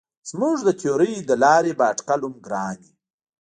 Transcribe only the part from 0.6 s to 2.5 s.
د تیورۍ له لارې به اټکل هم